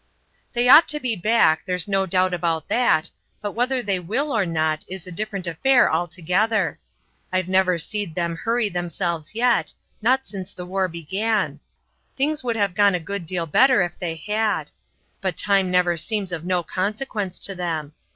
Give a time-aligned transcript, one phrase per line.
[0.53, 4.47] "They ought to be back, there's no doubt about that, but whether they will or
[4.47, 6.79] not is a different affair altogether.
[7.31, 11.59] I've never seed them hurry themselves yet, not since the war began;
[12.15, 14.71] things would have gone a good deal better if they had;
[15.21, 17.93] but time never seems of no consequence to them.